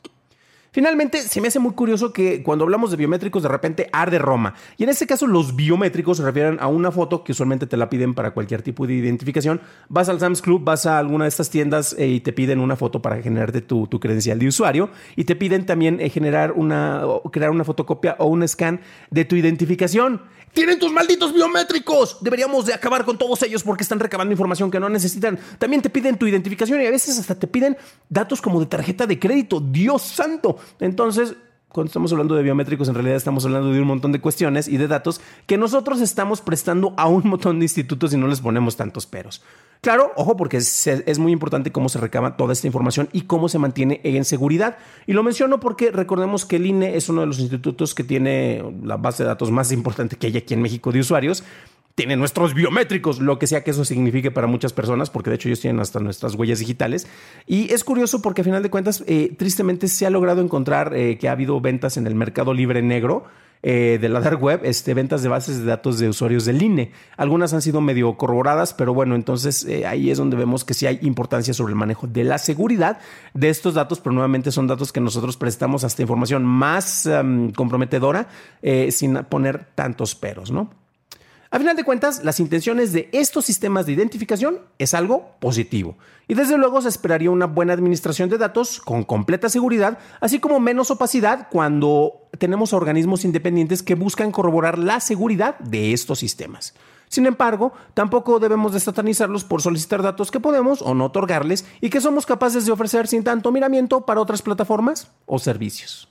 Finalmente, 0.72 1.22
se 1.22 1.40
me 1.40 1.48
hace 1.48 1.58
muy 1.58 1.72
curioso 1.72 2.12
que 2.12 2.42
cuando 2.44 2.64
hablamos 2.64 2.92
de 2.92 2.96
biométricos 2.96 3.42
de 3.42 3.48
repente 3.48 3.88
arde 3.92 4.18
Roma. 4.18 4.54
Y 4.76 4.84
en 4.84 4.90
este 4.90 5.06
caso 5.06 5.26
los 5.26 5.56
biométricos 5.56 6.18
se 6.18 6.22
refieren 6.22 6.58
a 6.60 6.68
una 6.68 6.92
foto 6.92 7.24
que 7.24 7.32
usualmente 7.32 7.66
te 7.66 7.76
la 7.76 7.90
piden 7.90 8.14
para 8.14 8.32
cualquier 8.32 8.62
tipo 8.62 8.86
de 8.86 8.94
identificación. 8.94 9.60
Vas 9.88 10.08
al 10.08 10.20
Sam's 10.20 10.42
Club, 10.42 10.62
vas 10.62 10.86
a 10.86 10.98
alguna 10.98 11.24
de 11.24 11.28
estas 11.30 11.50
tiendas 11.50 11.96
eh, 11.98 12.06
y 12.06 12.20
te 12.20 12.32
piden 12.32 12.60
una 12.60 12.76
foto 12.76 13.02
para 13.02 13.20
generarte 13.20 13.62
tu, 13.62 13.88
credencial 13.88 14.38
de 14.38 14.46
usuario. 14.46 14.90
Y 15.16 15.24
te 15.24 15.34
piden 15.34 15.66
también 15.66 16.00
eh, 16.00 16.08
generar 16.08 16.52
una, 16.52 17.02
crear 17.32 17.50
una 17.50 17.64
fotocopia 17.64 18.14
o 18.18 18.26
un 18.26 18.46
scan 18.46 18.80
de 19.10 19.24
tu 19.24 19.34
identificación. 19.34 20.22
Tienen 20.52 20.80
tus 20.80 20.92
malditos 20.92 21.32
biométricos. 21.32 22.18
Deberíamos 22.20 22.66
de 22.66 22.74
acabar 22.74 23.04
con 23.04 23.16
todos 23.16 23.40
ellos 23.44 23.62
porque 23.62 23.84
están 23.84 24.00
recabando 24.00 24.32
información 24.32 24.68
que 24.70 24.80
no 24.80 24.88
necesitan. 24.88 25.38
También 25.58 25.80
te 25.80 25.90
piden 25.90 26.18
tu 26.18 26.26
identificación 26.26 26.82
y 26.82 26.86
a 26.86 26.90
veces 26.90 27.18
hasta 27.20 27.36
te 27.36 27.46
piden 27.46 27.76
datos 28.08 28.42
como 28.42 28.58
de 28.58 28.66
tarjeta 28.66 29.06
de 29.06 29.18
crédito. 29.18 29.60
Dios 29.60 30.02
santo. 30.02 30.58
Entonces, 30.80 31.36
cuando 31.70 31.88
estamos 31.88 32.10
hablando 32.10 32.34
de 32.34 32.42
biométricos, 32.42 32.88
en 32.88 32.94
realidad 32.94 33.16
estamos 33.16 33.44
hablando 33.44 33.70
de 33.72 33.80
un 33.80 33.86
montón 33.86 34.10
de 34.10 34.20
cuestiones 34.20 34.66
y 34.66 34.76
de 34.76 34.88
datos 34.88 35.20
que 35.46 35.56
nosotros 35.56 36.00
estamos 36.00 36.40
prestando 36.40 36.94
a 36.96 37.06
un 37.06 37.28
montón 37.28 37.60
de 37.60 37.64
institutos 37.64 38.12
y 38.12 38.16
no 38.16 38.26
les 38.26 38.40
ponemos 38.40 38.76
tantos 38.76 39.06
peros. 39.06 39.42
Claro, 39.80 40.12
ojo, 40.16 40.36
porque 40.36 40.56
es, 40.56 41.18
muy 41.18 41.32
importante 41.32 41.70
cómo 41.70 41.88
se 41.88 41.98
recaba 41.98 42.36
toda 42.36 42.52
esta 42.52 42.66
información 42.66 43.08
y 43.12 43.22
cómo 43.22 43.48
se 43.48 43.58
mantiene 43.58 44.00
en 44.02 44.24
seguridad. 44.24 44.78
Y 45.06 45.12
lo 45.12 45.22
menciono 45.22 45.60
porque 45.60 45.90
recordemos 45.92 46.44
que 46.44 46.56
el 46.56 46.66
INE 46.66 46.96
es 46.96 47.08
uno 47.08 47.20
de 47.20 47.28
los 47.28 47.38
institutos 47.38 47.94
que 47.94 48.04
tiene 48.04 48.62
la 48.82 48.96
base 48.96 49.22
de 49.22 49.28
datos 49.28 49.50
más 49.50 49.70
importante 49.70 50.16
que 50.16 50.26
hay 50.26 50.36
aquí 50.36 50.54
en 50.54 50.62
México 50.62 50.90
de 50.90 51.00
usuarios 51.00 51.44
tiene 52.00 52.16
nuestros 52.16 52.54
biométricos, 52.54 53.20
lo 53.20 53.38
que 53.38 53.46
sea 53.46 53.62
que 53.62 53.72
eso 53.72 53.84
signifique 53.84 54.30
para 54.30 54.46
muchas 54.46 54.72
personas, 54.72 55.10
porque 55.10 55.28
de 55.28 55.36
hecho 55.36 55.48
ellos 55.48 55.60
tienen 55.60 55.80
hasta 55.80 56.00
nuestras 56.00 56.34
huellas 56.34 56.58
digitales. 56.58 57.06
Y 57.46 57.70
es 57.74 57.84
curioso 57.84 58.22
porque 58.22 58.40
a 58.40 58.44
final 58.44 58.62
de 58.62 58.70
cuentas, 58.70 59.04
eh, 59.06 59.34
tristemente 59.36 59.86
se 59.86 60.06
ha 60.06 60.10
logrado 60.10 60.40
encontrar 60.40 60.96
eh, 60.96 61.18
que 61.18 61.28
ha 61.28 61.32
habido 61.32 61.60
ventas 61.60 61.98
en 61.98 62.06
el 62.06 62.14
mercado 62.14 62.54
libre 62.54 62.80
negro 62.80 63.24
eh, 63.62 63.98
de 64.00 64.08
la 64.08 64.20
dark 64.20 64.42
web, 64.42 64.62
este, 64.64 64.94
ventas 64.94 65.22
de 65.22 65.28
bases 65.28 65.58
de 65.58 65.66
datos 65.66 65.98
de 65.98 66.08
usuarios 66.08 66.46
del 66.46 66.62
INE. 66.62 66.92
Algunas 67.18 67.52
han 67.52 67.60
sido 67.60 67.82
medio 67.82 68.16
corroboradas, 68.16 68.72
pero 68.72 68.94
bueno, 68.94 69.14
entonces 69.14 69.66
ahí 69.86 70.10
es 70.10 70.16
donde 70.16 70.38
vemos 70.38 70.64
que 70.64 70.72
sí 70.72 70.86
hay 70.86 71.00
importancia 71.02 71.52
sobre 71.52 71.72
el 71.72 71.76
manejo 71.76 72.06
de 72.06 72.24
la 72.24 72.38
seguridad 72.38 72.98
de 73.34 73.50
estos 73.50 73.74
datos, 73.74 74.00
pero 74.00 74.14
nuevamente 74.14 74.52
son 74.52 74.66
datos 74.66 74.90
que 74.90 75.02
nosotros 75.02 75.36
prestamos 75.36 75.84
hasta 75.84 76.00
información 76.00 76.46
más 76.46 77.06
comprometedora 77.54 78.28
eh, 78.62 78.90
sin 78.90 79.16
poner 79.28 79.66
tantos 79.74 80.14
peros, 80.14 80.50
¿no? 80.50 80.80
A 81.52 81.58
final 81.58 81.74
de 81.74 81.82
cuentas, 81.82 82.22
las 82.22 82.38
intenciones 82.38 82.92
de 82.92 83.08
estos 83.12 83.44
sistemas 83.44 83.84
de 83.84 83.90
identificación 83.90 84.60
es 84.78 84.94
algo 84.94 85.32
positivo. 85.40 85.98
Y 86.28 86.34
desde 86.34 86.56
luego 86.56 86.80
se 86.80 86.88
esperaría 86.88 87.32
una 87.32 87.46
buena 87.46 87.72
administración 87.72 88.30
de 88.30 88.38
datos 88.38 88.80
con 88.80 89.02
completa 89.02 89.48
seguridad, 89.48 89.98
así 90.20 90.38
como 90.38 90.60
menos 90.60 90.92
opacidad 90.92 91.48
cuando 91.50 92.28
tenemos 92.38 92.72
organismos 92.72 93.24
independientes 93.24 93.82
que 93.82 93.96
buscan 93.96 94.30
corroborar 94.30 94.78
la 94.78 95.00
seguridad 95.00 95.58
de 95.58 95.92
estos 95.92 96.20
sistemas. 96.20 96.72
Sin 97.08 97.26
embargo, 97.26 97.72
tampoco 97.94 98.38
debemos 98.38 98.72
desatanizarlos 98.72 99.42
por 99.42 99.60
solicitar 99.60 100.04
datos 100.04 100.30
que 100.30 100.38
podemos 100.38 100.82
o 100.82 100.94
no 100.94 101.06
otorgarles 101.06 101.64
y 101.80 101.90
que 101.90 102.00
somos 102.00 102.26
capaces 102.26 102.64
de 102.64 102.70
ofrecer 102.70 103.08
sin 103.08 103.24
tanto 103.24 103.50
miramiento 103.50 104.06
para 104.06 104.20
otras 104.20 104.40
plataformas 104.40 105.10
o 105.26 105.40
servicios. 105.40 106.08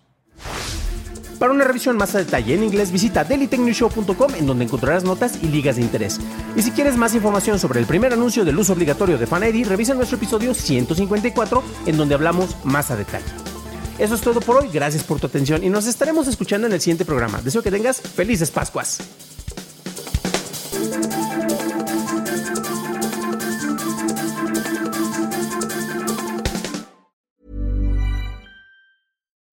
Para 1.40 1.54
una 1.54 1.64
revisión 1.64 1.96
más 1.96 2.14
a 2.16 2.18
detalle 2.18 2.54
en 2.54 2.64
inglés, 2.66 2.92
visita 2.92 3.24
dailytechnewshow.com 3.24 4.36
en 4.36 4.46
donde 4.46 4.66
encontrarás 4.66 5.06
notas 5.06 5.40
y 5.42 5.48
ligas 5.48 5.78
de 5.78 5.84
interés. 5.84 6.20
Y 6.56 6.62
si 6.62 6.72
quieres 6.72 6.98
más 6.98 7.16
información 7.16 7.58
sobre 7.58 7.80
el 7.80 7.86
primer 7.86 8.12
anuncio 8.12 8.44
del 8.44 8.60
uso 8.60 8.74
obligatorio 8.74 9.18
de 9.18 9.26
Fan 9.26 9.42
revisa 9.42 9.94
nuestro 9.94 10.18
episodio 10.18 10.54
154 10.54 11.64
en 11.86 11.98
donde 11.98 12.16
hablamos 12.16 12.58
más 12.66 12.92
a 12.92 12.98
detalle. 12.98 13.26
Eso 13.98 14.16
es 14.16 14.22
todo 14.22 14.42
por 14.42 14.58
hoy, 14.58 14.70
gracias 14.72 15.04
por 15.04 15.20
tu 15.20 15.28
atención 15.28 15.64
y 15.64 15.70
nos 15.70 15.88
estaremos 15.88 16.28
escuchando 16.28 16.68
en 16.68 16.74
el 16.74 16.82
siguiente 16.82 17.06
programa. 17.06 17.42
Deseo 17.42 17.64
que 17.64 17.72
tengas 17.72 18.02
felices 18.02 18.52
Pascuas. 18.52 19.00